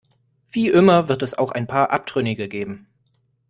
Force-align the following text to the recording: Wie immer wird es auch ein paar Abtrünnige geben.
Wie 0.49 0.67
immer 0.67 1.09
wird 1.09 1.21
es 1.21 1.35
auch 1.37 1.51
ein 1.51 1.67
paar 1.67 1.91
Abtrünnige 1.91 2.47
geben. 2.49 2.87